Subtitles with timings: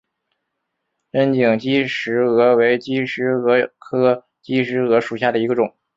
[1.11, 5.77] 针茎姬石蛾为姬石蛾科姬石蛾属下的一个种。